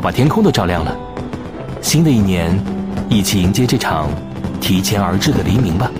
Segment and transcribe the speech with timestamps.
[0.00, 0.96] 把天空都照亮了。
[1.82, 2.58] 新的一年，
[3.08, 4.10] 一起迎接这场
[4.60, 5.90] 提前而至的黎明吧。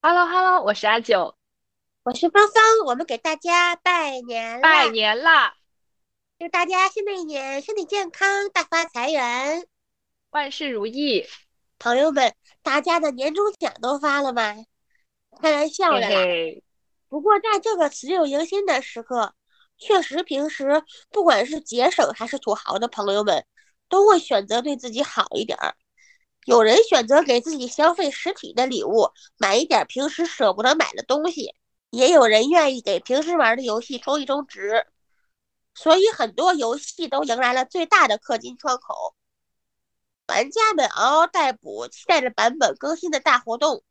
[0.00, 1.34] Hello Hello，我是阿九，
[2.02, 5.54] 我是芳芳，我们给大家拜年拜年啦！
[6.38, 9.66] 祝大家新的一年身体健康，大发财源，
[10.30, 11.24] 万事如意。
[11.78, 14.54] 朋友们，大家的年终奖都发了吗？
[15.40, 16.20] 开玩笑的啦。
[17.08, 19.34] 不过在这个辞旧迎新的时刻，
[19.76, 23.44] 确实平时不管是节省还是土豪的朋友们，
[23.88, 25.76] 都会选择对自己好一点儿。
[26.46, 31.54] 有人选择给自己消费实体的礼物，买一点平时舍不得买的东西；
[31.90, 34.86] 也有人愿意给平时玩的游戏充一充值。
[35.74, 39.14] 所以很多游戏都迎来了最大的氪金窗口。
[40.34, 43.84] 玩家们嗷嗷待哺，期待着版本更新的大活动，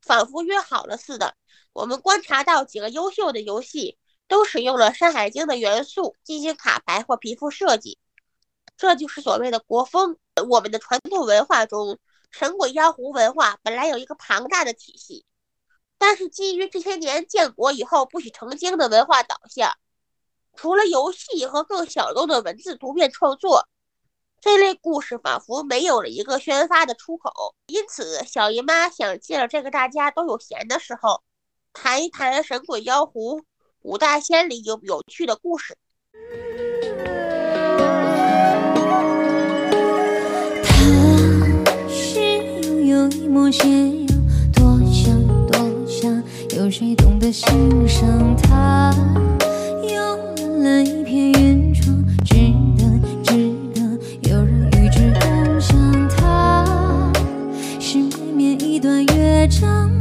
[0.00, 1.34] 仿佛约好了似的。
[1.72, 7.98] 我们观察到几个优秀的游戏都使用了《山海经》的元素进行卡牌或皮肤设计，
[8.76, 10.18] 这就是所谓的国风。
[10.48, 11.98] 我们的传统文化中，
[12.30, 15.26] 神鬼妖狐文化本来有一个庞大的体系，
[15.98, 19.76] 但是基于这些年建国以后不许成精的文化导向，
[20.54, 23.66] 除了游戏和更小众的文字图片创作。
[24.44, 31.22] 这类故事仿佛没有了一个宣发的出口，因此小姨妈想借着这个大家都有闲的时候，
[31.72, 33.42] 谈一谈神鬼妖狐、
[33.82, 35.76] 五大仙里有有趣的故事。
[40.64, 40.74] 他
[41.88, 42.20] 是
[42.64, 44.08] 悠悠一抹斜阳，
[44.52, 46.20] 多想多想，
[46.56, 48.92] 有谁懂得欣赏他？
[49.84, 51.71] 慵懒懒一片云
[59.46, 59.91] 张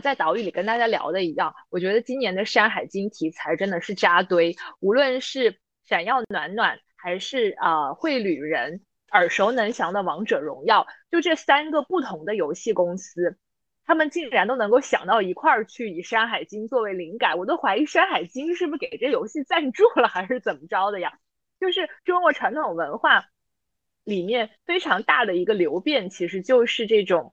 [0.00, 13.38] 在岛屿里跟大家聊的一样，我觉得今年的《山海经》题材真的是扎堆，无论是闪耀暖暖，还是啊绘旅人耳熟能详的王者荣耀，就这三个不同的游戏公司，
[13.84, 21.18] 他们竟然都能够想到一块儿去，以《山海经》作为灵感，我都怀疑《山海经》是不是给这游戏赞助了，还是怎么着的呀？
[21.60, 23.26] 就是中国传统文化
[24.04, 27.32] 里面非常大的一个流变，其实就是这种。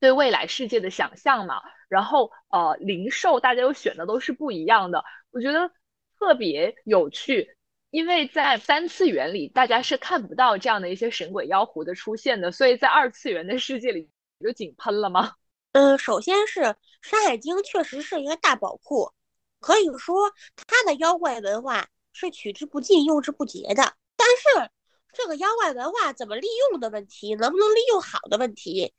[0.00, 5.70] 对未来世界的想象嘛，然后呃，零售大家又选的都是不一样的，我觉得
[6.18, 7.56] 特别有趣，
[7.90, 14.08] 因为在三次元里大家是看不到这样的一些神鬼妖狐的出现的，所以在二次元的世界里
[14.40, 15.34] 就井喷了吗？
[15.72, 16.60] 嗯， 首先是
[17.02, 19.12] 《山海经》确实是一个大宝库，
[19.60, 20.32] 可以说
[20.66, 23.94] 它的妖怪文化是取之不尽、用之不竭的。
[24.16, 24.70] 但是
[25.12, 28.92] 这个妖怪文化怎么利用的问题，能不能利用好的问题？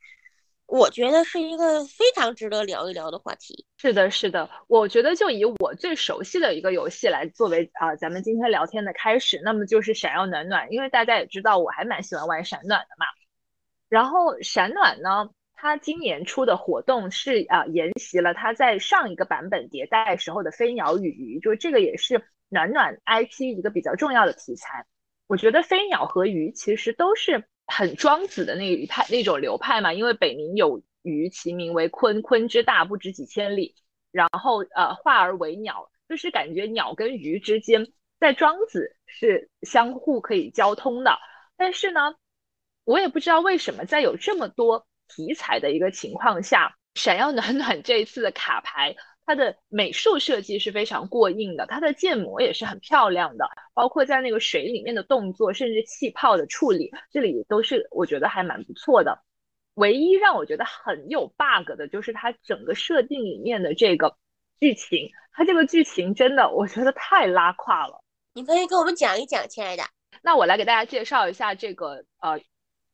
[0.70, 3.66] 我觉得是一个非常值得聊一聊的话题。
[3.78, 13.06] 是的，是的，我觉得就以我最熟悉的一个游戏来作为啊，咱们今天聊天的开始，那么就是闪耀暖暖，因为大家也知道我还蛮喜欢玩闪暖的嘛。
[13.90, 24.86] 然后闪暖呢，它今年出的活动是啊，沿袭了它在上一个版本迭代时候的飞鸟与鱼，就这个也是暖暖 IP 一个比较重要的题材。
[25.26, 27.44] 我觉得飞鸟和鱼其实都是。
[27.70, 33.76] 很庄子的那一派那种流派嘛，因为北冥有鱼，其名为鲲，鲲之大不知几千里。
[34.12, 37.88] 然后呃，化而为鸟，就是感觉鸟跟鱼之间
[38.20, 41.20] 在庄子是相互可以交通的。
[41.56, 42.16] 但是呢，
[42.86, 48.96] 我也不知道为什么在有这么多题材的一个情况下，闪耀暖暖这一次的卡牌。
[49.30, 59.22] 它的美术设计是非常过硬的，它的建模也是很漂亮的，包括在那个水里面的动作，甚至气泡的处理，这里都是我觉得还蛮不错的。
[59.76, 64.18] 唯一让我觉得很有 bug 的就是它整个设定里面的这个
[64.60, 68.04] 剧情，它这个剧情真的我觉得太拉胯了。
[68.34, 69.84] 你可以给我们讲一讲，亲爱的。
[70.24, 72.42] 那我来给大家介绍一下这个呃。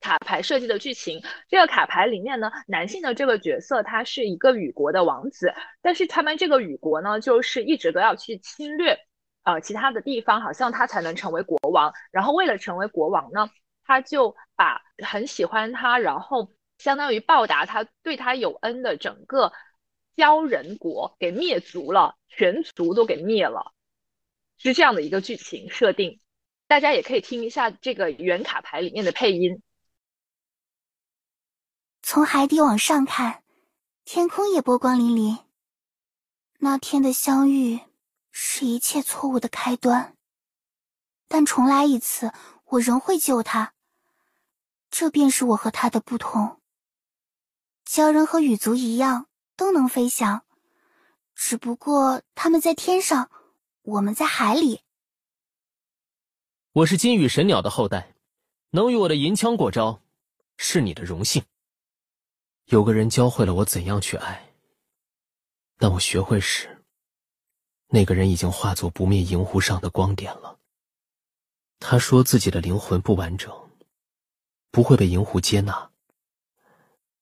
[0.06, 9.00] 卡牌设计的剧情，这个卡牌里面呢，男性的这个角色他是一个雨国的王子，但是他们这个雨国呢，就是一直都要去侵略，
[9.46, 11.92] 呃，其他的地方，好像他才能成为国王。
[12.12, 13.50] 然后为了成为国王呢，
[13.84, 19.54] 他就把很喜欢他，然后相当于报答他对他有恩的整个
[20.16, 23.74] 鲛人国给灭族了，全族都给灭了，
[24.60, 26.20] 是这样的一个剧情设定。
[26.68, 29.64] 大家也可以听一下这个原卡牌里面的配音。
[32.08, 33.44] 从海底往上看，
[34.04, 35.40] 天空也波光粼粼。
[36.60, 37.80] 那天的相遇
[38.30, 40.16] 是一切错误的开端，
[41.28, 42.32] 但重来一次，
[42.66, 43.74] 我仍会救他。
[44.92, 46.62] 这便是我和他的不同。
[47.88, 49.26] 鲛人和羽族一样
[49.56, 50.46] 都能飞翔，
[51.34, 53.32] 只不过他们在天上，
[53.82, 54.84] 我们在海里。
[56.72, 58.14] 我是金羽神鸟的后代，
[58.70, 60.04] 能与我的银枪过招，
[60.56, 61.44] 是你的荣幸。
[62.66, 64.54] 有个人教会了我怎样去爱，
[65.78, 66.84] 但我学会时，
[67.90, 70.60] 那个人已经化作不灭银湖上的光点了。
[71.80, 73.54] 他说自己的灵魂不完整，
[74.72, 75.92] 不会被银湖接纳。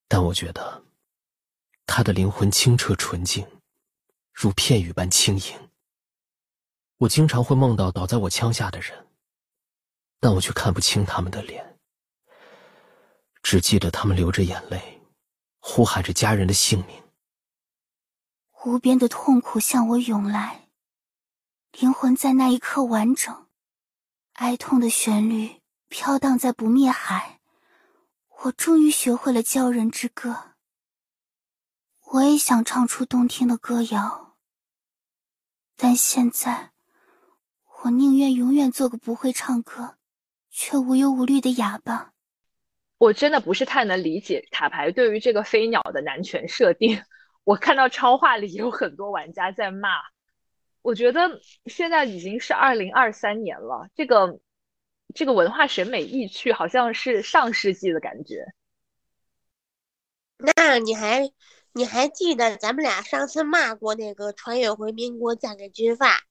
[0.07, 0.85] 但我觉得，
[1.85, 3.45] 他的灵魂清澈纯净，
[4.31, 5.69] 如片羽般轻盈。
[6.99, 9.07] 我经常会梦到倒在我枪下的人，
[10.21, 11.77] 但我却看不清他们的脸，
[13.41, 14.92] 只记得他们流着眼泪。
[15.65, 17.01] 呼喊着家人的姓名，
[18.65, 20.67] 无边的痛苦向我涌来，
[21.71, 23.47] 灵魂在那一刻完整，
[24.33, 27.39] 哀痛的旋律飘荡在不灭海。
[28.41, 30.55] 我终于学会了鲛人之歌。
[32.11, 34.35] 我也想唱出动听的歌谣，
[35.77, 36.73] 但现在，
[37.83, 39.97] 我宁愿永远做个不会唱歌，
[40.51, 42.12] 却无忧无虑的哑巴。
[43.03, 47.03] 我真的不是太能理解卡牌对于这个飞鸟的男权设定。
[47.43, 49.89] 我看到超话里有很多玩家在骂。
[50.81, 54.39] 我觉得现在已经是二零二三年了，这个
[55.13, 58.45] 这个文化审美意趣好像是上世纪的感觉。
[60.37, 61.29] 那你还
[61.73, 66.21] 你还记得咱们俩上次骂过那个穿越回民国嫁给军阀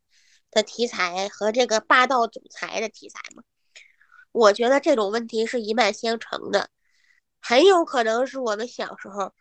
[0.51, 3.43] 的题材和这个霸道总裁的题材吗？
[4.33, 6.69] 我觉得这种问题是一脉相承的，
[7.41, 9.33] 很有可能是我们小时候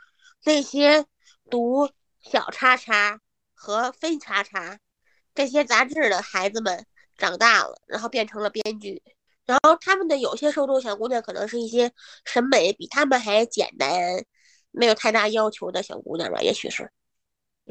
[0.43, 1.05] 那些
[1.49, 1.89] 读
[2.21, 3.19] 小叉叉
[3.53, 4.79] 和飞叉叉
[5.33, 6.85] 这些杂志的孩子们
[7.17, 9.01] 长大了，然后变成了编剧，
[9.45, 11.91] 然后他们的有些受众小姑娘可能是一些
[12.25, 14.25] 审美比他们还简单、
[14.71, 16.91] 没有太大要求的小姑娘吧，也许是。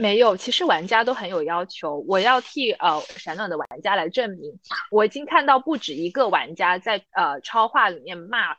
[0.00, 1.98] 没有，其实玩家都很有要求。
[2.08, 4.58] 我要替呃闪暖的玩家来证明，
[4.90, 8.56] 我已经看到不止一个玩家在呃超话里面骂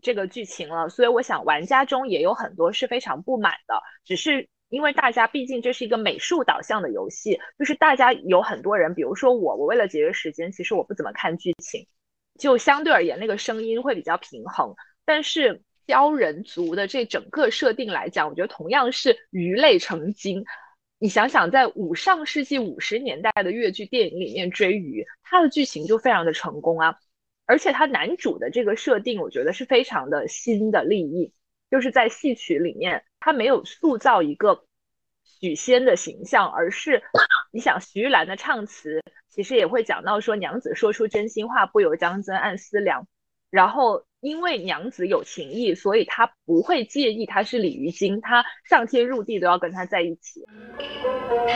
[0.00, 3.82] 这个剧情了，所以我想玩家中也有很多是非常不满的。
[4.04, 11.88] 只是因为大家毕竟这是一个美术导向的游戏，就是大家有很多人，比如说我，我为了节约时间，其实我不怎么看剧情，
[12.38, 14.72] 就相对而言那个声音会比较平衡。
[15.04, 20.44] 但是鲛人族的这整个设定来讲，我觉得同样是鱼类成精。
[21.04, 26.98] 你想想，在五上世纪五十年代的越剧电影里面追鱼，它的剧情就非常的成功啊，
[27.44, 31.34] 而且他男主的这个设定，我觉得是非常的新的立意，
[31.70, 34.64] 就是在戏曲里面，他没有塑造一个
[35.22, 37.02] 许仙的形象，而是
[37.52, 43.06] 你想徐玉兰的唱词，其实也会讲到说娘子说出真心话，不由张真暗思量，
[43.50, 44.06] 然后。
[44.24, 50.40] 因为娘子有情义，所以他不会介意他是鲤鱼精，他上天入地都要跟他在一起。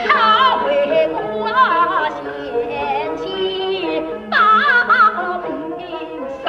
[0.05, 1.49] 他为我
[2.69, 5.49] 献计报平
[6.43, 6.45] 生，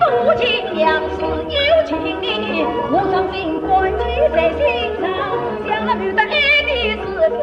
[0.00, 4.00] 如今娘子有情意，我将心关记
[4.32, 4.64] 在心
[5.02, 5.04] 上，
[5.68, 7.36] 将来遇到爱的是富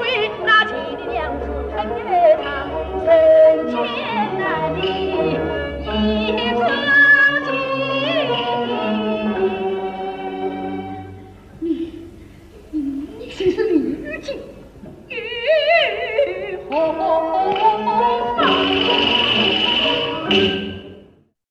[0.00, 0.02] 贵，
[0.44, 1.42] 那亲的娘子
[1.76, 2.10] 肯给
[2.42, 2.44] 他
[3.06, 3.06] 人
[3.70, 3.72] 间
[4.36, 4.42] 难
[4.82, 4.84] 离。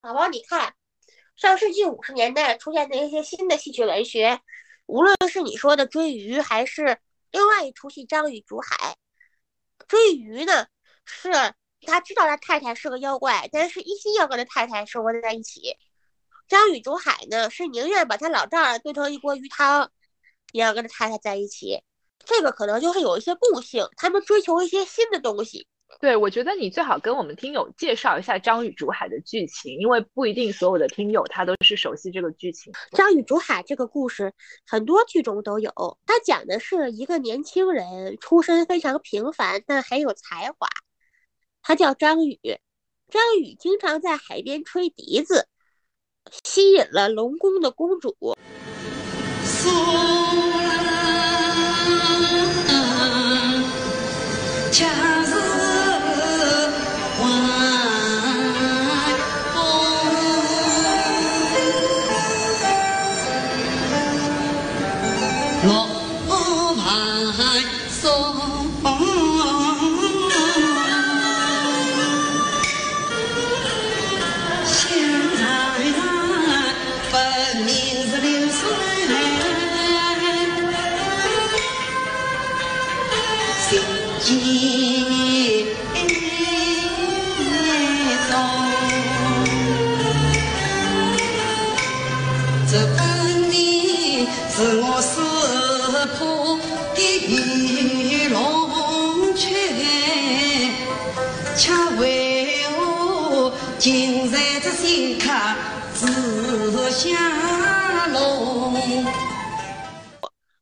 [0.05, 0.75] 宝宝，你看，
[1.35, 4.39] 上世纪五十年代出现的一些新的戏曲文学，
[4.85, 7.00] 无论是你说的追鱼，还是
[7.31, 8.95] 另外一出戏《张宇竹海》，
[9.88, 10.67] 追鱼呢
[11.05, 11.31] 是。
[11.88, 15.75] 他知道他太太是个妖怪，但是一心要跟他太太生活在一起。
[16.47, 19.91] 张宇竹海呢，是宁愿把他老丈人炖成一锅鱼汤，
[20.51, 21.81] 也要跟他太太在一起。
[22.24, 25.67] 这个可能就是有一些共性，他们追求一些新的东西。
[26.01, 32.74] 对，我觉得你最好跟我们听友介绍一下张宇竹海的剧情，因为不一定所有的听友他都是熟悉这个剧情。
[32.92, 34.34] 张宇竹海这个故事
[34.68, 35.72] 很多剧中都有，
[36.06, 40.68] 他讲的是一个年轻人出身非常平凡，但很有才华。
[41.62, 42.39] 他叫张宇，
[43.10, 45.48] 张宇经常在海边吹笛子，
[46.44, 48.15] 吸引了龙宫的公主。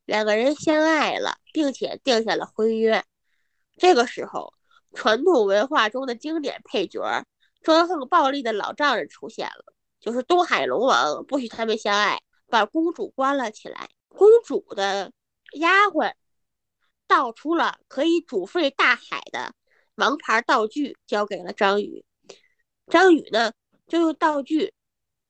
[0.06, 3.04] 两个人相爱了，并且定下了婚约。
[3.84, 4.54] 这个时候，
[4.94, 7.26] 传统文化中的经典配角、
[7.62, 13.90] 专横暴力的老丈人出现了，就是东海龙王不许他们相爱，把公主关了起来。
[14.08, 15.12] 公主的
[15.56, 16.14] 丫鬟
[17.08, 19.54] 道出了可以煮沸大海的
[19.96, 22.06] 王牌道具，交给了张宇。
[22.88, 23.52] 张宇呢，
[23.86, 24.74] 就用道具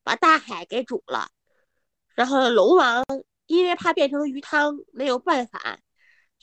[0.03, 1.29] 把大海给煮了，
[2.13, 3.03] 然后龙王。
[3.47, 5.79] 因为怕变成鱼汤，没有办法，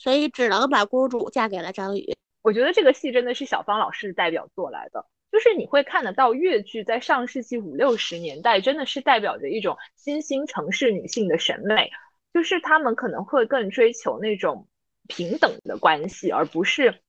[0.01, 2.15] 所以只能把公主嫁给了张宇。
[2.41, 11.91] 我觉得这个戏真的是小芳老师代表作来的，就是你会看得到越剧在上世纪五六十年代真的是代表着一种新兴城市女性的审美，
[12.33, 14.67] 就是她们可能会更追求那种
[15.07, 16.99] 平等的关系，而不是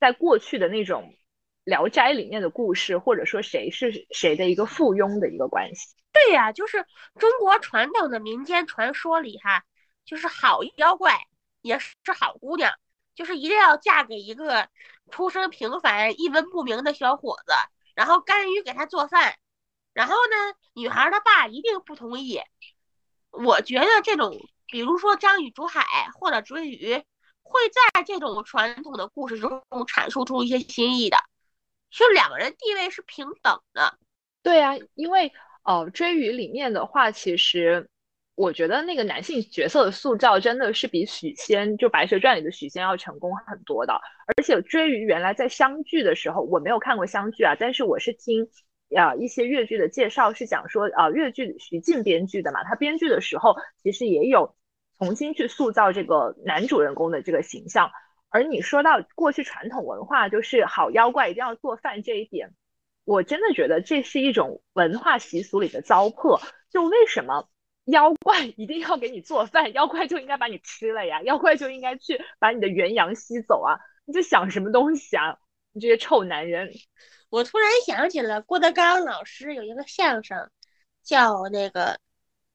[0.00, 1.12] 在过去的那种。
[1.70, 5.94] 《聊斋》里面的故事，或者说谁是谁的一个附庸的一个关系？
[6.14, 6.86] 对呀，就是
[7.18, 9.64] 中国传统的民间传说里哈，
[10.06, 11.12] 就是好妖怪
[11.60, 12.72] 也是好姑娘，
[13.14, 14.68] 就是一定要嫁给一个
[15.10, 17.52] 出身平凡、一文不名的小伙子，
[17.94, 19.38] 然后甘于给他做饭。
[19.92, 22.40] 然后呢，女孩的爸一定不同意。
[23.30, 24.36] 我觉得这种，
[24.66, 26.94] 比如说张宇、竹海或者追鱼，
[27.42, 27.60] 会
[27.94, 31.18] 在这种传统的故事中阐述出一些新意的。
[31.90, 33.98] 就两个人地位是平等的，
[34.42, 37.88] 对呀，因为哦，追鱼里面的话，其实
[38.38, 44.00] 我觉得那个男性角色的塑造真的是比许仙就《白蛇传》里的许仙要成功很多的。
[44.28, 48.48] 而且追鱼原来在湘剧的时候，我没有看过湘剧啊，但是我是听
[48.96, 54.54] 啊一些粤剧的介绍，是讲说啊粤剧徐静编剧的嘛，他编剧的时候其实也有
[55.00, 57.90] 重新去塑造这个男主人公的这个形象。
[58.28, 62.52] 而你说到过去传统文化，就是好妖怪一定要做饭这一点，
[63.04, 66.40] 我真的觉得这是一种文化习俗里的糟粕。
[66.70, 67.48] 就为什么
[67.88, 69.72] 妖怪一定要给你做饭？
[69.74, 71.22] 妖怪就应该把你吃了呀！
[71.22, 73.78] 妖怪就应该去把你的元阳吸走啊！
[74.04, 75.38] 你在想什么东西啊？
[75.72, 76.70] 你这些臭男人！
[77.30, 80.50] 我突然想起了郭德纲老师有一个相声，
[81.02, 81.98] 叫那个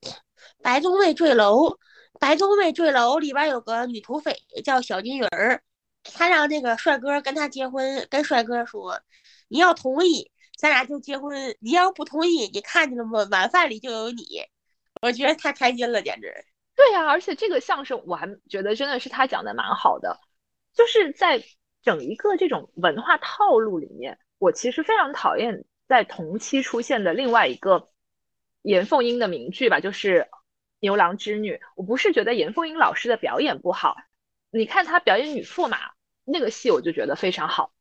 [0.62, 1.70] 《白宗卫坠楼》。
[2.20, 5.64] 白宗卫坠楼里边有个女土匪叫小金鱼儿，
[6.04, 9.02] 他让那个帅哥跟他结婚，跟帅哥说
[9.50, 13.28] ：“你要同意，咱俩就结婚；你要不同意，你看见了吗？
[13.32, 14.24] 晚饭里就有你。”
[15.04, 16.34] 我觉得太开心了，简直。
[16.76, 20.20] 对呀，而且这个相声我还觉得真的是他讲的蛮好的，
[20.74, 21.44] 就是在
[21.82, 27.90] 整一个这种文化套路里面，我其实非常讨厌在同期出现的另外一个
[28.62, 30.30] 严凤英的名句吧，就是。
[30.80, 33.96] 牛郎织女，我不是觉得严凤英老师的表演不好，
[34.52, 35.78] 你看她表演女驸马
[36.26, 37.72] 那个戏，我就觉得非常好。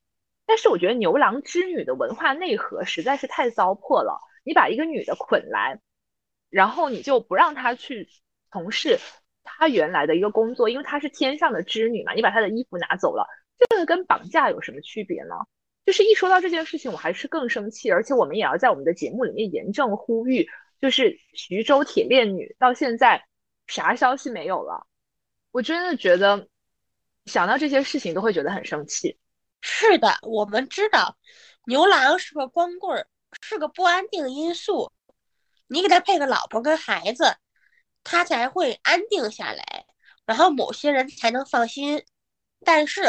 [0.46, 4.20] 但是我觉得牛郎织女的文化内核实在是太糟粕了。
[4.44, 5.80] 你把一个女的捆来，
[6.52, 8.08] 然后你就不让她去
[8.52, 9.00] 从事
[9.42, 13.26] 她原来的一个工作，因为她是天上的织女嘛，你把她的衣服拿走了，
[13.58, 15.34] 这个跟绑架有什么区别呢？
[15.86, 20.46] 就是一说到这件事情，我还是更生气，而且我们也要在我们的节目里面严正呼吁。
[20.80, 23.24] 就是徐州铁链女到现在
[23.68, 24.86] 啥消息没有了，
[25.52, 26.48] 我真的觉得
[27.26, 29.16] 想到这些事情都会觉得很生气。
[29.60, 31.16] 是的，我们知道
[31.66, 33.06] 牛郎是个光棍儿，
[33.42, 34.92] 是个不安定因素。
[35.72, 37.34] 你给他配个老婆跟孩子，
[38.04, 39.86] 他才会安定下来，
[40.26, 42.04] 然后某些人才能放心。
[42.62, 43.02] 但是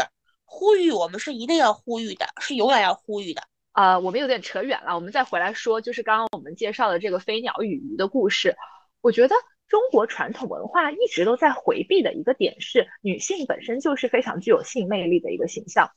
[0.45, 3.43] 呼吁我们是一定要呼吁的，是永远要呼吁的。
[3.73, 8.55] 啊，我们有点扯远了，我们再回来说，就是刚刚我们介绍的这个飞鸟与鱼的故事。
[9.01, 9.35] 我觉得
[9.67, 15.91] 中国传统文化一直都在回避的一个点是，女性本身就是非常具有性魅力的一个形象。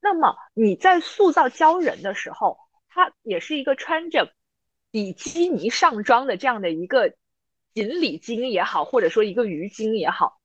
[0.00, 4.32] 那么你在塑造鲛人的时候，她也是一个穿着
[4.92, 7.12] 比基尼上妆的这样的一个
[7.74, 10.40] 锦鲤精也好，或者说一个鱼精也好，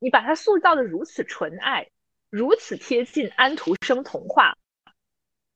[0.00, 1.90] 你把它塑造的如此纯爱，
[2.30, 4.56] 如此贴近安徒生童话，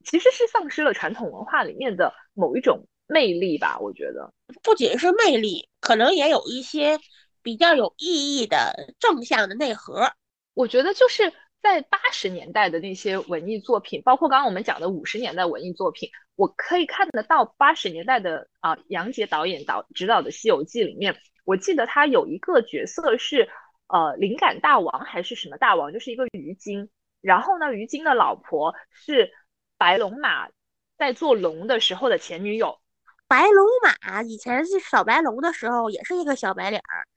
[0.05, 3.79] 其实是丧失了传统文化里面的某一种魅力吧？
[3.81, 4.33] 我觉得
[4.63, 7.01] 不仅是魅力，可能也有一些
[7.43, 10.13] 比较有意义的正向的内核。
[10.53, 11.33] 我觉得就是
[11.65, 23.49] 在八十年代的那些文艺作品，包括刚刚我们讲的五十年代文艺作品，我可以看得到八十年代的啊杨洁导演导指导的《西游记》里面，我记得他有一个角色是
[23.87, 26.91] 呃灵感大王还是什么大王，就是一个鱼精。
[27.23, 29.33] 然后呢，鱼精的老婆是
[29.79, 30.51] 白龙马
[30.99, 32.79] 在做龙的时候的前女友。
[33.27, 37.09] 白龙马以前是小白龙的时候也是一个小白脸儿，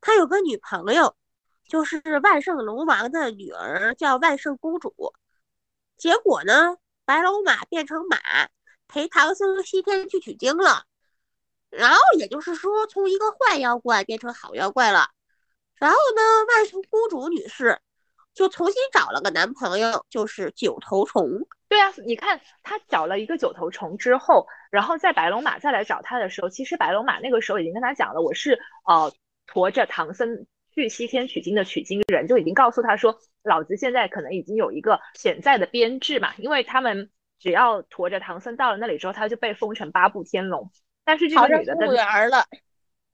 [0.00, 1.16] 他有个女朋友。
[1.68, 5.12] 就是万圣龙王的女儿叫万圣公主，
[5.98, 8.18] 结果呢，白龙马变成马
[8.88, 10.84] 陪唐僧西天去取经了，
[11.68, 15.10] 然后也就是说从一个坏妖怪变成好妖怪了，
[15.74, 17.78] 然后呢，万圣公主女士
[18.32, 21.46] 就重新找了个男朋友，就是九头虫。
[21.68, 29.12] 对啊，你看她找了一个九头虫之后，然后在白龙马再来找她的时候，其实白龙马那个时候已经跟他讲了，我是呃
[29.46, 30.46] 驮着唐僧。
[30.78, 40.70] 去西天取经的取经人就已经告诉他说，老子现在可能已经有一个潜在的编制嘛，因为他们只要驮着唐僧到了那里之后，他就被封成八部天龙。
[41.04, 42.44] 但是这个女的的儿了，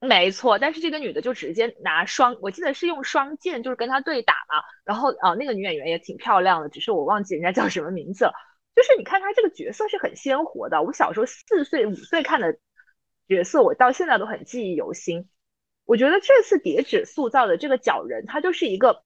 [0.00, 4.62] 没错，但是这个女的就直接拿双，我记得是用双剑，就是跟他对打嘛。
[4.84, 8.32] 然后啊，那个女演员也挺漂亮的，只是我忘记人家叫什么名字了。
[8.76, 12.58] 就是你看她这个角色是很鲜活的，我小时候四岁五岁看的
[13.28, 15.28] 角色，我到现在都很记忆犹新。
[15.86, 19.04] 我觉得这次叠纸塑造的这个角人，他就是一个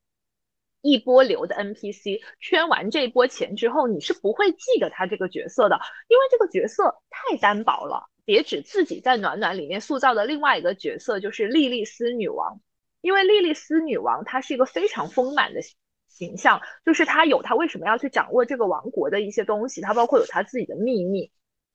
[0.80, 8.09] 一波流的 NPC，圈完这一波钱之后，你是不会记得他这个角色的，因为这个角色太单薄了。
[8.24, 12.61] 叠纸自己在暖暖里面塑造的另外一个角色就是莉莉丝女王，
[13.00, 15.61] 因为莉莉丝女王她是一个非常丰满的
[16.07, 21.33] 形象，就是她有她为什么要去掌握这个王国的一些东西，她包括有她自己的秘密，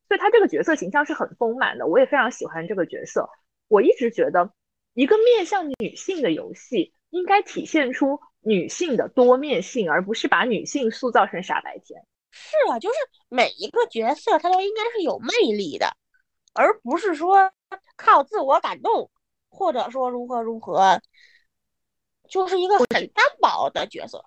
[0.07, 1.87] 所以她这个角色形象是很丰满的。
[1.87, 3.29] 我也非常喜欢这个角色，
[3.67, 4.53] 我一直觉得。
[4.93, 12.05] 一个面向女性的游戏，应该体现出女性的多面性，而不是把女性塑造成傻白甜。
[12.31, 12.95] 是啊，就是
[13.29, 15.95] 每一个角色，她都应该是有魅力的，
[16.53, 17.51] 而不是说
[17.95, 19.09] 靠自我感动，
[19.49, 21.01] 或者说如何如何，
[22.27, 24.25] 就是一个很单薄的角色。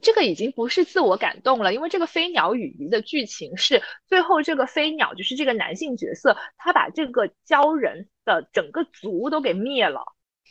[0.00, 10.02] 这个已经不是自我感动了，因为这个飞鸟与鱼的剧情是最后这个飞鸟就是这个男性角色，他把这个鲛人的整个族都给灭了，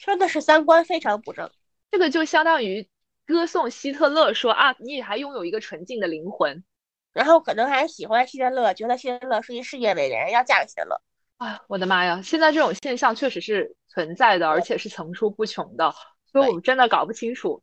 [0.03, 1.49] 真的是三观非常不正。
[1.91, 2.89] 这个就相当于
[3.25, 6.65] 歌颂希特勒说啊，你还拥有一个纯净的灵魂，
[7.13, 11.01] 然后可能还喜欢希特勒，觉得希特勒是一世界伟人，要嫁给希特勒。
[11.37, 12.21] 哎，我的妈呀！
[12.21, 15.93] 现在这种现象确实是存在的，而且是层出不穷的，
[16.31, 17.61] 所以我们真的搞不清楚。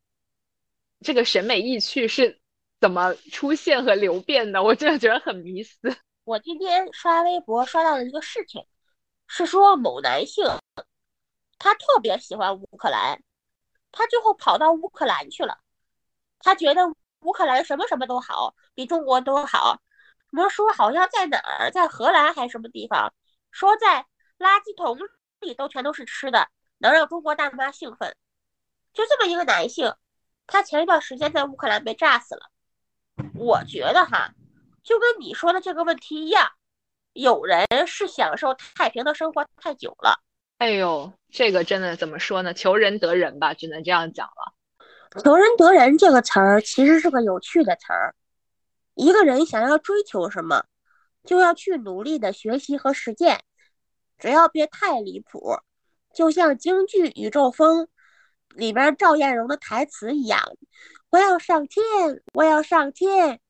[1.05, 2.41] 这个审美意趣是
[2.81, 4.63] 怎么出现和流变的？
[4.63, 5.79] 我真的觉得很迷思。
[6.25, 8.65] 我今天刷微博刷到了一个事情，
[9.27, 10.43] 是说某男性
[11.59, 13.23] 他特别喜欢乌克兰，
[13.93, 15.59] 他最后跑到乌克兰去了。
[16.39, 16.83] 他觉得
[17.21, 19.83] 乌克兰什么什么都好，比中国都好。
[20.31, 23.13] 什么说好像在哪儿，在荷兰还是什么地方？
[23.51, 24.07] 说在
[24.39, 24.99] 垃圾桶
[25.41, 28.17] 里都全都是吃的，能让中国大妈兴奋。
[28.95, 29.95] 就这么一个男性。
[30.47, 32.43] 他前一段时间在乌克兰被炸死了，
[33.35, 34.35] 我觉得哈，
[34.83, 36.51] 就跟你说的这个问题一样，
[37.13, 40.21] 有人是享受太平的生活太久了。
[40.59, 42.55] 哎呦，这个真的怎么说呢？
[42.55, 44.55] 求人得人吧，只能这样讲了。
[45.23, 48.15] 求人得人这个词儿其实是个有趣的词儿。
[48.95, 50.65] 一个人想要追求什么，
[51.25, 53.43] 就要去努力的学习和实践，
[54.19, 55.57] 只要别太离谱，
[56.13, 57.85] 就像京剧《宇宙风》。
[58.55, 60.41] 里边赵艳荣的台词一样，
[61.11, 61.83] 我要上天，
[62.33, 63.41] 我要上天，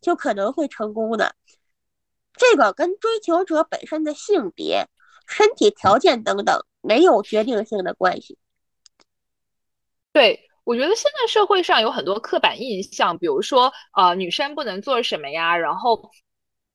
[0.00, 1.34] 就可能会成功的。
[2.34, 4.86] 这个跟追求者本身的性别、
[5.26, 8.38] 身体条件等等没有决定性的关系。
[10.12, 16.10] 对，我觉得现在社会上有很多刻板印象，比如说，呃，女生不能做什么呀，然后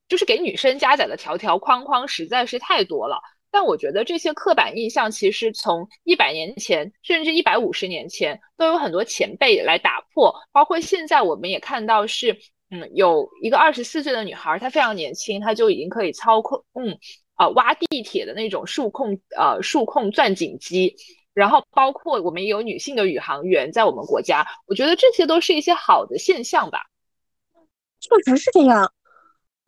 [0.08, 3.20] 就是给女生加载的条条框框实在是太多了。
[3.58, 12.38] 但我觉得这些刻板印象其实从一百年前甚至一百五十年前都有很多前辈来打破，包括现在我们也看到是，
[12.70, 17.00] 嗯，有一个二十四岁的女孩，她非常年轻，她就已经可以操控，嗯，
[17.34, 20.96] 啊，挖地铁的那种数控，呃，数控钻井机，
[21.34, 26.84] 然后包括我们也有女性的宇航员在我们国家，我觉得这些都是一些好的现象吧。
[28.00, 28.94] 确实是这样，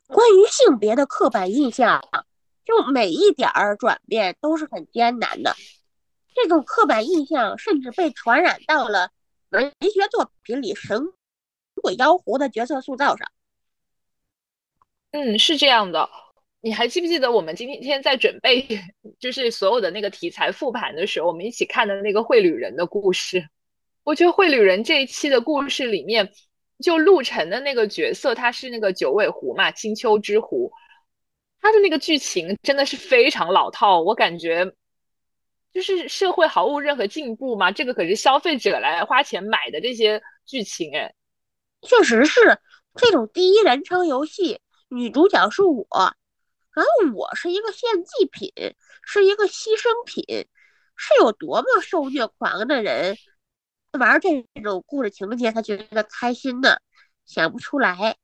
[0.06, 2.00] 关于性别的刻板印象。
[2.70, 5.56] 就每一点儿转变都是很艰难的。
[6.36, 9.10] 这种刻板印象甚至被传染到了
[9.50, 11.02] 文学作品里神
[11.82, 13.32] 鬼妖狐的角色塑造上。
[15.10, 16.08] 嗯，是这样的。
[16.62, 18.68] 你还记不记得我们今天在准备
[19.18, 23.50] 就是所有的那个题材复盘的时候，我们一起看的那个绘旅人的故事？
[24.04, 26.32] 我觉得绘旅人这一期的故事里面，
[26.84, 30.72] 就陆晨的那个角色，他是那个九尾狐嘛，青丘之狐。
[31.62, 34.74] 他的那个剧情真的是非常老套，我感觉
[35.74, 37.72] 就是社会毫无任何进步嘛。
[37.72, 41.14] 这个可是消费者来花钱买的这些剧情，哎，
[41.82, 42.60] 确实是
[42.96, 45.86] 这种第一人称游戏，女主角是我，
[46.74, 48.52] 然后我是一个献祭品，
[49.04, 50.24] 是一个牺牲品，
[50.96, 53.18] 是有多么受虐狂的人
[54.00, 56.78] 玩这种故事情节，他觉得开心呢？
[57.26, 58.18] 想不出来。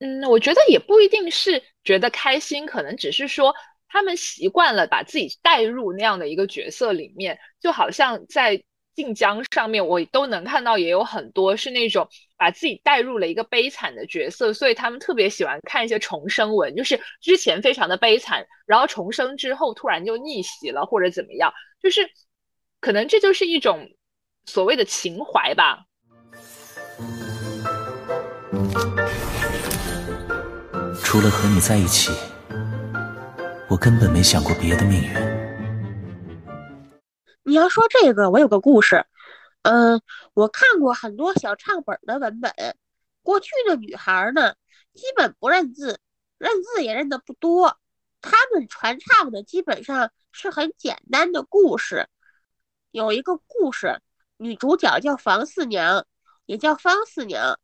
[0.00, 3.54] 嗯，我觉得也不一定是觉得开心，可能只是说
[3.88, 8.62] 他们习惯了把自己带入那样的一个角色里面，就好像在
[8.94, 22.08] 晋江上面，我都能看到也有很多是那种把自己带入了一个悲惨的角色，所以他们特别喜欢看一些重生文，就是之前非常的悲惨，然后重生之后突然就逆袭了或者怎么样，就是
[22.80, 23.88] 可能这就是一种
[24.46, 25.84] 所谓的情怀吧。
[31.10, 32.12] 除了和你在一起，
[33.66, 35.10] 我根本没想过别的命运。
[37.44, 39.06] 你要说这个，我有个故事。
[39.62, 40.02] 嗯，
[40.34, 42.52] 我看过很多小唱本的文本。
[43.22, 44.52] 过去的女孩呢，
[44.92, 45.98] 基本不认字，
[46.36, 47.78] 认字也认得不多。
[48.20, 52.06] 她们传唱的基本上是很简单的故事。
[52.90, 54.02] 有一个故事，
[54.36, 56.04] 女主角叫房四娘，
[56.44, 57.58] 也叫方四娘。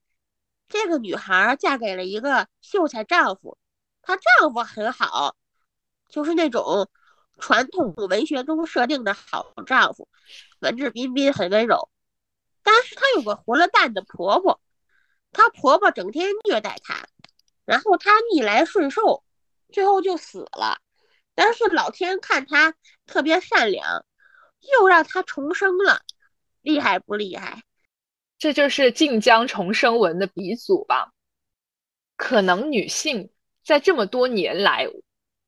[0.74, 3.56] 这个女孩嫁给了一个秀才丈夫，
[4.02, 5.36] 她丈夫很好，
[6.08, 6.90] 就是那种
[7.38, 10.08] 传统文学中设定的好丈夫，
[10.58, 11.88] 文质彬彬，很温柔。
[12.64, 14.60] 但是她有个活了蛋的婆婆，
[15.30, 17.06] 她婆婆整天虐待她，
[17.64, 19.22] 然后她逆来顺受，
[19.70, 20.78] 最后就死了。
[21.36, 22.74] 但是老天看她
[23.06, 24.04] 特别善良，
[24.72, 26.02] 又让她重生了，
[26.62, 27.62] 厉害不厉害？
[28.44, 31.14] 这就是晋江重生文的鼻祖吧？
[32.14, 33.30] 可能女性
[33.64, 34.86] 在这么多年来，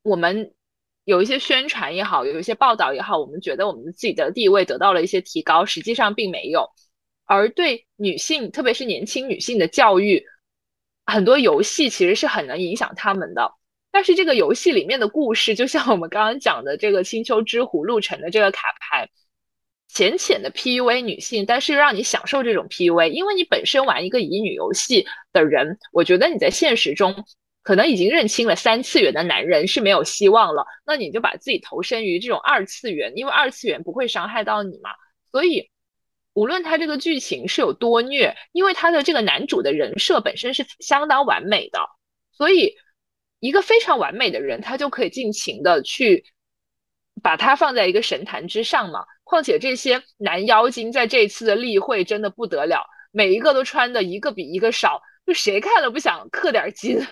[0.01, 0.55] 我们
[1.03, 6.71] 有一些宣传也好，有一些报道也好，我们觉得我们自己的地位得到了一些提高，实际上并没有。
[7.25, 10.25] 而对女性，特别是年轻女性的教育，
[11.05, 13.53] 很多游戏其实是很能影响他们的。
[13.91, 19.07] 但是这个游戏里面的故事，就像我们刚刚讲的这个青丘之狐陆程的这个卡牌。
[19.87, 27.25] 浅浅的 PUA 女性，但是又让你享受这种 PUA，因为你本身玩一个乙女游戏的人，我觉得你在现实中
[27.63, 34.91] 可能已经认清了三次元的男人是没有希望了，那你就把自己投身于这种二次元，因为二次元不会伤害到你嘛。
[35.31, 35.69] 所以，
[36.33, 41.79] 无论他这个剧情是有多虐，因为他的这个男主的人设本身是相当完美的，
[42.31, 42.75] 所以
[43.39, 46.23] 一个非常完美的人，他就可以尽情的去
[47.21, 49.05] 把他放在一个神坛之上嘛。
[49.23, 57.05] 况且这些男妖精在这次的例会真的不得了，每一个都穿的一个比一个少，就谁看了不想氪点金？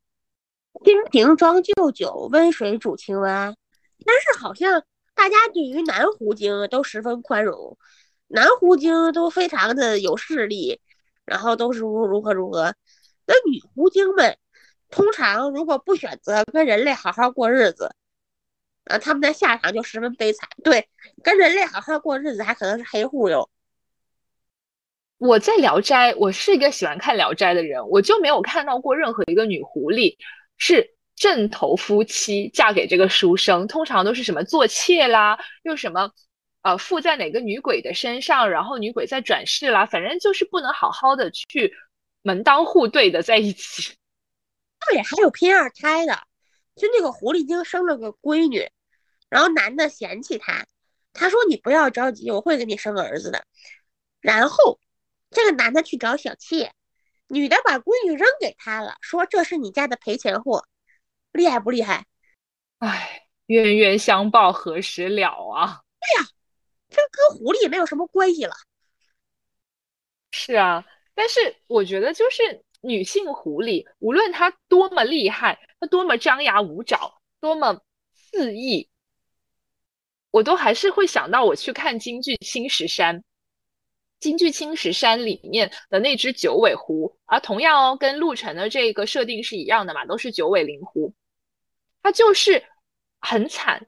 [0.84, 3.54] 金瓶装旧酒，温水煮青蛙。
[4.04, 7.78] 但是好像大家对于男狐精都十分宽容，
[8.26, 10.80] 男狐精都非常的有势力，
[11.24, 12.74] 然后都是如如何如何。
[13.26, 14.36] 那女狐精们
[14.90, 17.94] 通常如果不选择跟人类好好过日子。
[18.88, 20.48] 啊，他们的下场就十分悲惨。
[20.64, 20.88] 对，
[21.22, 23.48] 跟人类好好过日子，还可能是黑户哟。
[25.18, 30.16] 我在《聊斋》，我是一个喜欢看《聊斋》的人，我就没有看到过任何一个女狐狸
[30.56, 36.12] 是正头夫妻嫁给这个书生，通常都是什么做妾啦，又什么
[36.62, 41.74] 呃附在哪个女鬼的身上，然后女鬼再转世啦，反正就是不能好好的去
[42.22, 43.96] 门当户对的在一起。
[44.88, 46.22] 对，还有拼二胎的，
[46.76, 48.70] 就那个狐狸精生了个闺女。
[49.28, 50.66] 然后男的嫌弃他，
[51.12, 53.44] 他说：“你不要着急，我会给你生儿子的。”
[54.20, 54.80] 然后
[55.30, 56.72] 这个男的去找小妾，
[57.28, 60.64] 女的把闺女扔给他了，说：“这是你家的赔钱货，
[61.32, 62.06] 厉害不厉害？”
[62.78, 65.82] 哎，冤冤相报何时了啊？
[66.00, 66.28] 对呀，
[66.88, 68.54] 这跟狐狸也没有什么关系了。
[70.30, 77.82] 是啊，但是我觉得就是女性狐狸，无论她多么厉害，她多么张牙舞爪，多么
[78.14, 78.88] 肆意。
[80.38, 83.18] 我都还是会想到我去看京剧《青石山》，
[84.20, 91.12] 京剧《青石山》里面的那只九尾狐，而同样哦，跟陆晨的这个设定是一样的嘛，都是九尾灵狐。
[92.04, 92.62] 它就是
[93.18, 93.84] 很惨。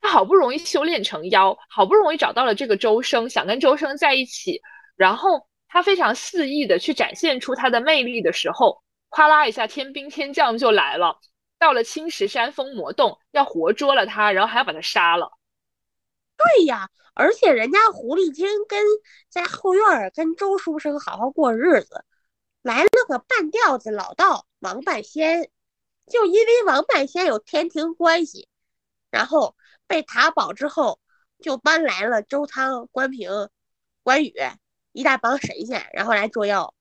[0.00, 4.62] 他好不容易修炼成妖，好不容易找到了这个周生，想跟周生在一起，
[4.94, 11.18] 然后他非常肆意的去展现出他的魅力的时候，哗啦一下，天兵天将就来了，
[11.58, 15.32] 到了青石山封魔洞，要活捉了他，然后还要把他杀了。
[16.56, 18.84] 对呀，而且人家狐狸精跟
[19.28, 22.04] 在后院跟周书生好好过日子，
[22.62, 25.50] 来了个半吊子老道王半仙，
[26.06, 28.48] 就因为王半仙有天庭关系，
[29.10, 29.54] 然后。
[29.86, 31.00] 被塔保之后，
[31.42, 33.28] 就搬来了周汤、关平、
[34.04, 34.32] 关羽
[34.92, 36.72] 一大帮神仙，然后来捉妖。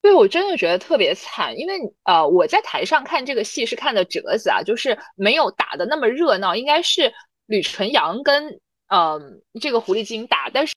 [0.00, 6.54] 对我真的觉得特别惨，因为呃，我在台上看这个戏是看的折子啊，就是没有打的那么热闹。
[6.54, 7.12] 应该是
[7.46, 10.74] 吕纯阳跟嗯这个狐狸精打，但是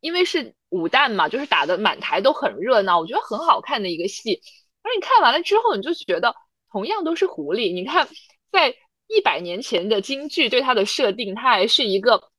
[0.00, 4.40] 因为是武旦嘛，就是打的满台都很热闹，我觉得很好看的一个戏。
[4.82, 6.34] 而你看完了之后，你就觉得
[6.70, 8.08] 同样都是狐狸，你看
[8.50, 8.74] 在。
[9.08, 12.30] 一百年前的京剧对他的设定，他还是一个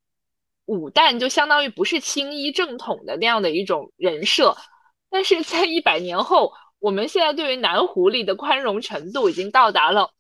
[0.65, 4.57] 武旦，就相当于不是青衣正统的那样的一种人设。
[5.11, 10.13] 但是在一百年后，我们现在对于男狐狸的宽容程度已经到达了，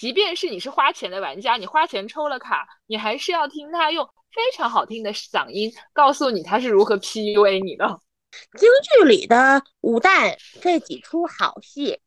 [0.00, 8.00] 即便是你是花钱的玩家，你花钱抽了卡，你还是要听他用非常好听的嗓音告诉你他是如何 PUA 你的。
[8.56, 12.00] 京剧里的武旦这几出好戏，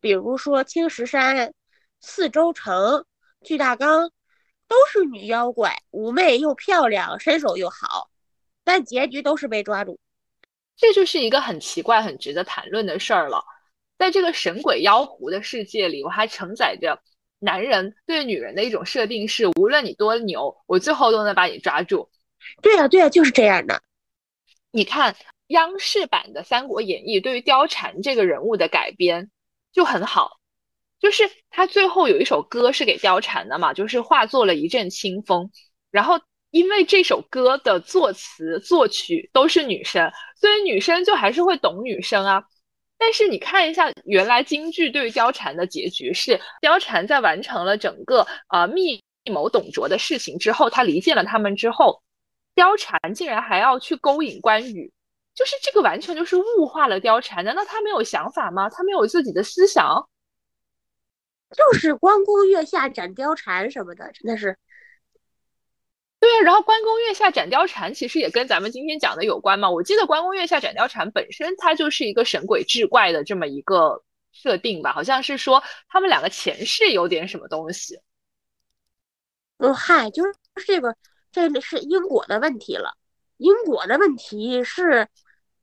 [0.00, 1.52] 比如说青石山。
[2.00, 3.04] 四周城、
[3.42, 4.10] 巨大纲
[4.66, 8.08] 都是女妖怪，妩媚又漂亮，身手又好，
[8.64, 10.00] 但结局都是被抓住。
[10.74, 13.44] 这就是一个很奇怪、很值得谈论的事儿了。
[13.98, 17.02] 在这个神鬼妖狐的世界里，我还承载着
[17.38, 22.08] 男人对女人的一种设定：是无论你多牛，我最后都能把你抓住。
[22.62, 23.82] 对呀，对呀，就是这样的。
[24.70, 25.16] 你看
[25.48, 29.30] 央视版的《三国演义》对于貂蝉这个人物的改编
[29.72, 30.38] 就很好。
[30.98, 35.50] 就是他最后有一首歌是给貂蝉的嘛，就是化作了一阵清风。
[35.90, 36.18] 然后
[36.50, 42.44] 因为这首歌的作词作曲都是女生，所以女生就还是会懂女生啊。
[42.98, 52.02] 但是你看一下，原来京剧对于貂蝉的结局是，貂蝉在完成了整个呃密谋董卓的事情之后，他离间了他们之后，
[52.54, 54.90] 貂蝉竟然还要去勾引关羽，
[55.34, 57.44] 就是这个完全就是物化了貂蝉。
[57.44, 58.70] 难道他没有想法吗？
[58.70, 60.08] 他没有自己的思想？
[61.56, 64.56] 就是关公月下斩貂蝉什么的，真的是。
[66.46, 69.68] 然后关公月下斩貂蝉其实也跟咱们今天讲的有关嘛。
[69.68, 77.98] 我记得关公月下斩貂蝉本身它就是一个神鬼志怪的这么一个设定吧，好像是说他们两个前世有点什么东西。
[79.58, 80.32] 嗯，嗨，就是
[80.64, 80.94] 这个，
[81.32, 82.96] 这是因果的问题了。
[83.38, 85.08] 因果的问题是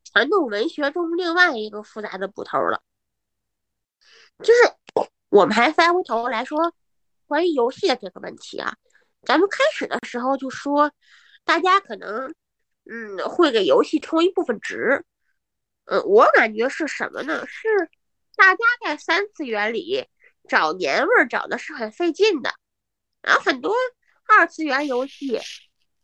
[0.04, 2.82] 传统文学中另外一个复杂的捕头了，
[4.40, 5.08] 就是。
[5.30, 6.76] 我们还翻回头来说，
[7.26, 8.76] 关于游戏的这个问题啊，
[9.26, 10.92] 咱们开始的时候就说，
[11.44, 12.34] 大家可能，
[12.90, 15.06] 嗯，会给游戏充一部分值，
[15.86, 17.46] 嗯，我感觉是什么呢？
[17.48, 17.68] 是
[18.36, 20.08] 大家在三次元里
[20.50, 22.54] 找年味儿找的是很费劲的，
[23.22, 23.74] 然后很多
[24.28, 25.40] 二次元游戏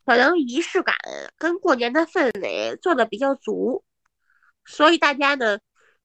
[0.05, 0.95] 可能仪式感
[1.37, 3.83] 跟过年的氛围做的比较足，
[4.65, 5.59] 所以大家呢，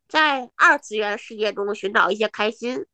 [0.08, 2.86] 在二次元世界中寻找一些开心。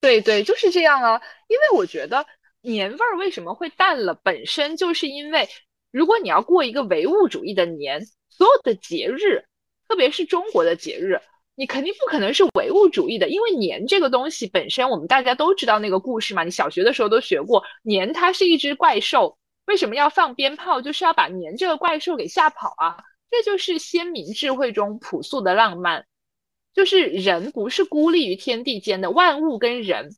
[0.00, 1.20] 对对，就是这样啊。
[1.48, 2.26] 因为我觉得
[2.62, 5.48] 年味儿为什么会淡了，本身就是因为，
[5.90, 9.44] 如果你要过一个唯物主义的年，所有的节日，
[9.88, 11.20] 特别是中国的节日，
[11.54, 13.28] 你肯定不可能是唯物主义的。
[13.28, 22.96] 因为年这个东西本身，我们大家都知道那个故事嘛，你小学的时候都学过，年它是一只怪兽，为什么要放鞭炮，就是要把年这个怪兽给吓跑啊。
[23.30, 26.06] 这就是先民智慧中朴素的浪漫。
[26.72, 30.16] 就是人不是孤立于天地间的，万物跟人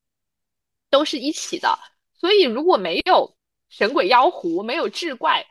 [0.90, 1.78] 都是一起的。
[2.22, 3.34] 所以如果没有
[3.68, 5.44] 神鬼妖狐，没有志怪，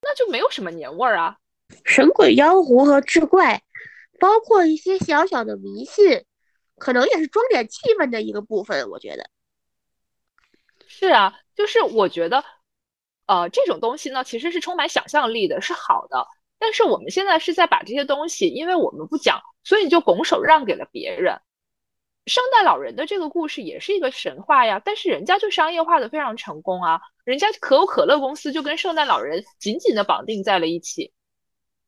[0.00, 1.36] 那就没有什么年味儿啊。
[1.84, 3.62] 神鬼妖狐和志怪，
[4.18, 6.24] 包括一些小小的迷信，
[6.78, 8.88] 可能也是装点气氛的一个部分。
[8.88, 9.28] 我觉得
[10.86, 12.42] 是啊，就是我觉得，
[13.26, 16.26] 呃，这种东西呢，其实是充满想象力的，是好的。
[16.58, 19.42] 但是我们现在是在把这些东西，因为我们不讲。
[19.62, 21.38] 所以你就拱手让给了别人。
[22.26, 31.12] 圣诞老人的这个故事也是一个神话呀，但是人家就商业化的非常成功啊，人家可口可乐公司就跟圣诞老人紧紧的绑定在了一起。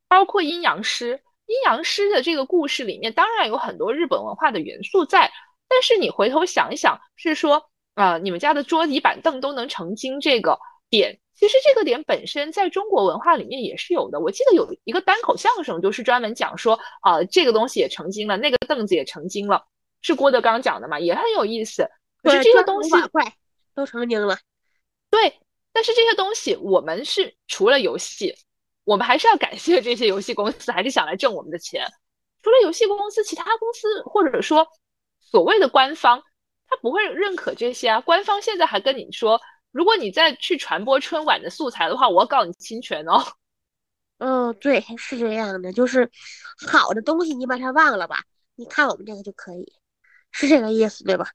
[0.09, 5.31] 包括阴阳师，阴阳师的这个故事里面当然有很多日本文化的元素在，
[5.69, 10.59] 但是你回头想一想，是说啊，你们家的桌椅板凳都能成精这个
[10.91, 11.21] 点。
[11.37, 14.21] 其实这个点本身在中国文化里面也是有的。
[14.21, 19.65] 我记得有一个单口相声，就是专门讲说啊，这个东西也成精了，那个凳子也成精了，
[20.05, 21.89] 是郭德纲讲的嘛，也很有意思。
[22.23, 22.91] 可是这些东西，
[23.75, 24.39] 都成精了。
[25.11, 25.41] 对，
[25.73, 28.37] 但是这些东西我们是除了游戏，
[28.85, 31.91] 我们还是要感谢这些游戏公司，还是想来挣我们的钱。
[32.43, 34.69] 除了游戏公司，其他公司或者说
[35.21, 36.23] 所谓的官方，
[36.69, 38.01] 他不会认可这些啊。
[38.03, 39.41] 官方现在还跟你说，
[39.71, 43.25] 如果你再去传播春晚的素材的话，我要告你侵权哦。
[44.19, 46.11] 嗯，对，是这样的，就是
[46.69, 48.23] 好的东西你把它忘了吧，
[48.55, 49.73] 你看我们这个就可以，
[50.35, 51.27] 是这个意思对吧？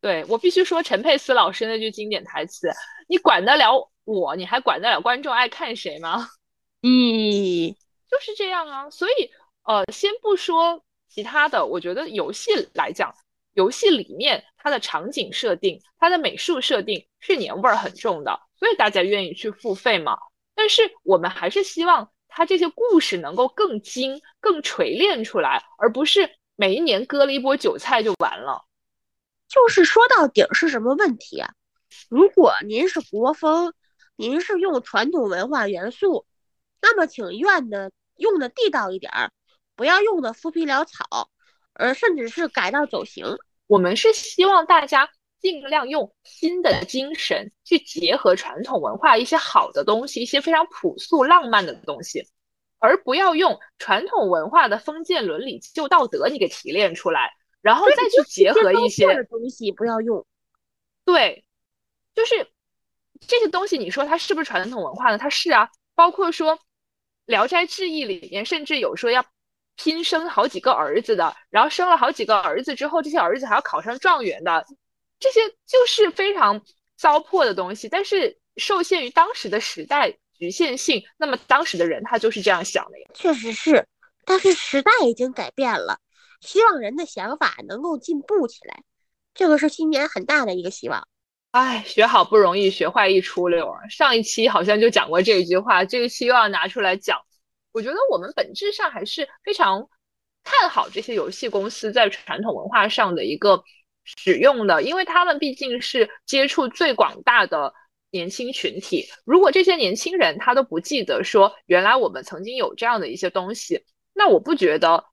[0.00, 2.68] 对我必须说陈佩斯老师那句经典台词
[3.06, 6.28] ：“你管得了我，你还管得了观众爱看谁吗？”
[6.82, 6.90] 嗯，
[8.10, 8.90] 就是这样啊。
[8.90, 9.30] 所以，
[9.64, 13.14] 呃，先不说其他的，我觉得游戏来讲，
[13.52, 20.16] 游戏里面它的场景设定、它的美术设定是年味儿很重的，所以大家愿意去付费嘛。
[20.54, 28.64] 但是我们还是希望它这些故事能够更精、更锤炼出来，而不是每一年割了一波韭菜就完了。
[29.48, 31.52] 就是说到底是什么问题啊？
[32.08, 33.74] 如果您是国风，
[34.16, 36.26] 您是用传统文化元素，
[36.80, 39.30] 那么请愿的用的地道一点儿，
[39.76, 41.30] 不要用的浮皮潦草，
[41.74, 43.26] 而甚至是改道走形。
[43.66, 45.10] 我们是希望大家。
[45.42, 52.24] 尽量用新的精神去结合传统文化一些好的东西，一些非常朴素浪漫的东西，
[52.82, 60.26] 而不要用传统文化的封建伦理旧道德你给提炼出来，然后再去结合一些东西不要用。
[61.04, 61.44] 对，
[62.12, 62.48] 就是
[63.20, 65.16] 这些东西，你说它是不是传统文化呢？
[65.16, 66.56] 它是啊，包括说
[67.24, 69.24] 《聊斋志异》里面，甚至有说要
[69.76, 74.66] 拼生好几个儿子的，然后生了好几个儿子之后，这些儿子还要考上状元的。
[75.20, 76.60] 这些就是非常
[76.96, 83.06] 糟粕的东西，但是受限于当时的时代局限性，那么当时的人他就是这样想的呀。
[83.14, 83.86] 确实是，
[84.24, 86.00] 但是时代已经改变了，
[86.40, 88.82] 希望人的想法能够进步起来，
[89.34, 91.06] 这个是今年很大的一个希望。
[91.52, 93.88] 哎，学好不容易，学坏一出溜儿。
[93.88, 97.20] 上一期好像就讲过这一句话，这一期又要拿出来讲。
[97.70, 99.88] 我觉得我们本质上还是非常
[100.42, 103.62] 看好这些游戏公司在传统文化上的一个。
[104.04, 107.72] 使用的，因为他们毕竟是接触最广大的
[108.12, 109.08] 年轻群体。
[109.24, 115.06] 如果这些年轻人他都不记得说原来我们曾经有这样的一些东西，那我不觉得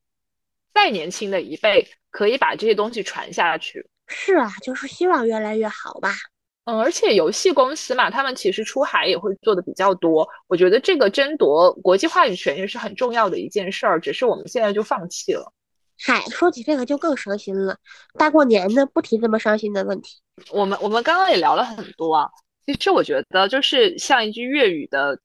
[0.72, 3.88] 再年轻的一辈可以把这些东西传下去。
[4.06, 6.14] 是啊，就是希望越来越好吧。
[6.64, 10.28] 嗯，而且游戏公司嘛，他们其实出海也会做的比较多。
[10.46, 15.52] 我觉得这个争夺国际话语权也是很重要的一件事儿，只是我们现在就放弃了。
[15.98, 17.78] 嗨，说起这个就更伤心了。
[18.18, 20.18] 大过年的不提这么伤心的问题。
[20.50, 22.30] 我们我们刚刚也聊了很多啊。
[22.66, 25.18] 其实我觉得就是像一句粤语的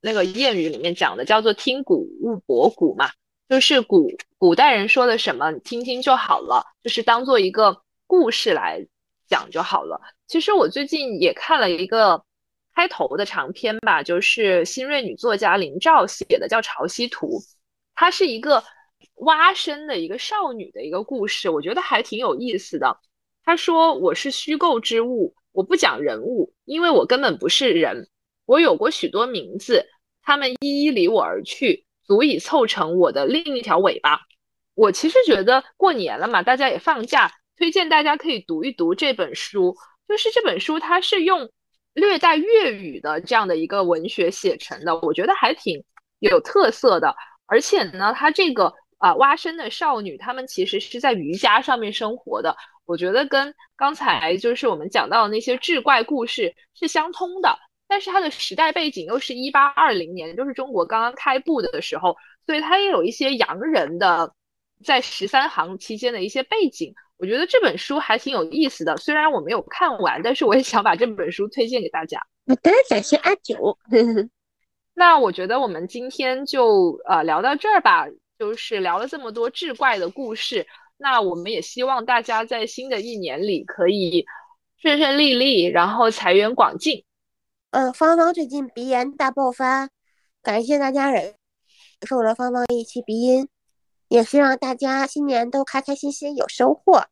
[0.00, 3.10] 那个谚语里面讲的，叫做“听古勿博古”嘛，
[3.48, 8.86] 就是古古代人说的什么，听听就好了，就是当做一个故事来
[9.28, 10.00] 讲就好了。
[10.26, 12.24] 其实我最近也看了一个
[12.74, 17.38] 开头的长篇吧，就是新锐女作家林兆写的，叫《潮汐图》，
[17.94, 18.62] 它是一个。
[19.16, 22.98] 蛙身的一个少女的一个故事，我觉得还挺有意思的。
[23.44, 28.08] 她说：“我是虚构之物，我不讲人物，因为我根本不是人。
[28.46, 29.84] 我有过许多名字，
[30.22, 34.20] 他们一一离我而去，足以凑成我的另一条尾巴。”
[34.74, 39.76] 我其实觉得过年了嘛，大家也放假，推荐大家可以读一读这本书。
[40.06, 41.50] 就是这本书，它是用
[41.92, 45.82] 略带粤语的这样的一个文学写成的，我觉得还挺
[46.20, 47.16] 有特色的。
[47.46, 48.72] 而且呢，它这个。
[49.00, 52.54] 啊，蛙身的少女，她们其实是在瑜伽上面生活的。
[52.90, 64.34] 我觉得跟刚才就是我们讲到的那些志怪故事是相通的，但是它的时代背景又是一八二零年，就是中国刚刚开埠的时候，所以它也有一些洋人的
[64.84, 66.92] 在十三行期间的一些背景。
[67.16, 72.18] 我觉得这本书还挺有意思的，虽然我没有看完，但是我也想把这本书推荐给大家。
[72.48, 73.78] 好的，感谢阿九。
[74.94, 78.08] 那我觉得我们今天就呃聊到这儿吧。
[78.40, 80.66] 就是聊了这么多志怪的故事，
[81.00, 84.26] 那我们也希望大家在新的一年里可以
[84.76, 87.04] 顺顺利利，然后财源广进。
[87.70, 89.88] 嗯，芳芳最近鼻炎大爆发，
[90.42, 91.34] 感谢大家忍
[92.06, 93.48] 受了芳芳一期鼻音，
[94.08, 97.06] 也希望大家新年都开开心心有收获，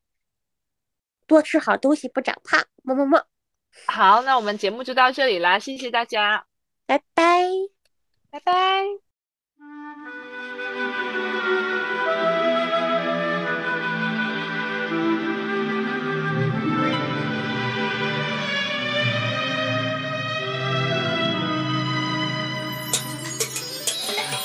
[1.26, 3.24] 多吃好东西不长胖，么么么。
[3.86, 6.46] 好，那我们节目就到这里啦，谢谢大家，
[6.86, 7.44] 拜拜，
[8.30, 9.07] 拜拜。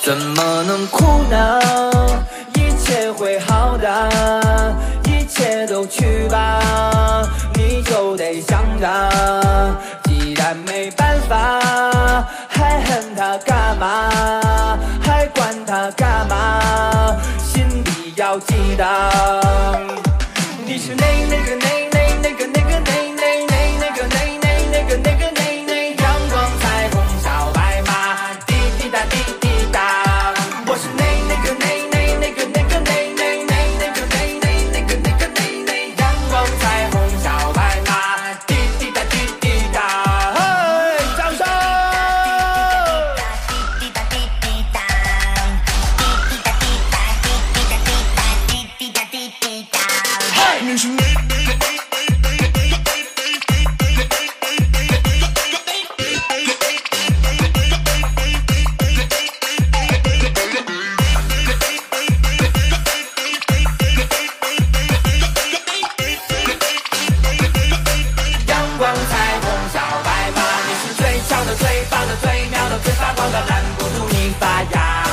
[0.03, 1.61] 怎么能哭呢？
[2.55, 4.09] 一切会好的，
[5.05, 6.59] 一切都去吧，
[7.55, 9.09] 你就得想他。
[10.03, 11.61] 既然没办法，
[12.49, 14.09] 还恨他干嘛？
[15.01, 17.15] 还管他干嘛？
[17.39, 18.85] 心里要记得，
[20.65, 21.92] 你是哪哪个哪？
[73.23, 75.07] 挡都拦不住你发芽，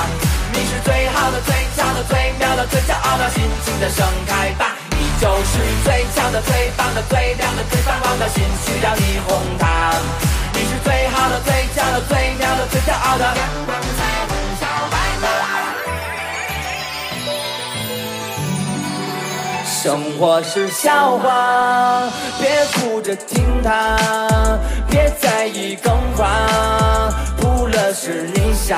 [0.52, 4.74] 你是最好的、最强的、最妙的、最骄傲的，尽情的盛开吧！
[4.90, 9.92] 你就是最强的、最棒的、最亮的、最发光的，心需要你哄它。
[10.54, 13.24] 你是最好的、最强的、最妙的、最骄傲的。
[13.24, 15.24] 阳光彩虹小白马，
[19.64, 23.96] 生活是笑话，别哭着听它，
[24.90, 26.28] 别在意更换。
[27.60, 28.74] 除了是你傻，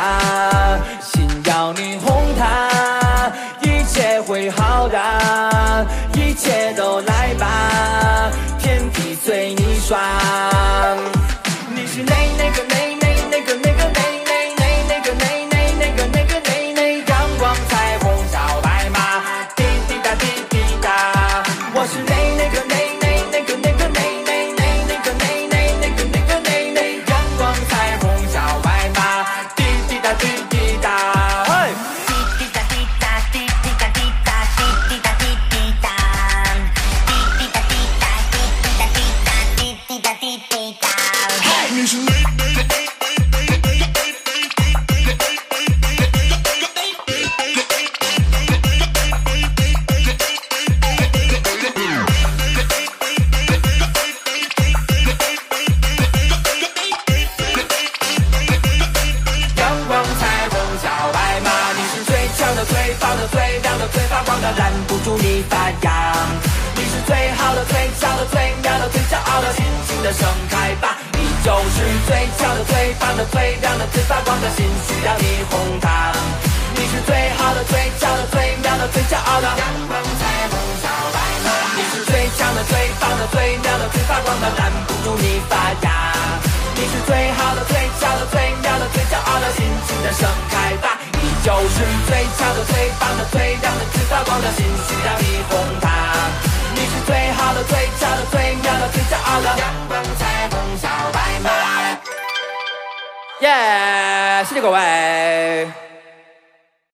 [1.01, 3.31] 心要你哄他，
[3.63, 10.62] 一切会好的，一切都来吧，天地随你耍。